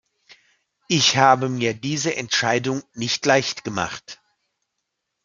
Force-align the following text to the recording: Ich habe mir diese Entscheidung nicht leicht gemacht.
Ich 0.87 1.17
habe 1.17 1.47
mir 1.47 1.75
diese 1.75 2.15
Entscheidung 2.15 2.81
nicht 2.95 3.23
leicht 3.23 3.63
gemacht. 3.63 4.19